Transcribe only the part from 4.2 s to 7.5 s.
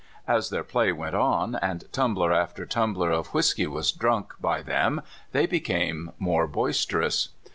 by them, they became more boisterous.